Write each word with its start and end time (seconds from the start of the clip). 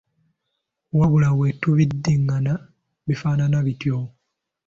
wabula 0.97 1.29
bwe 1.37 1.49
tubiddingana 1.61 2.53
bifaanana 3.07 3.57
bityo. 3.65 3.97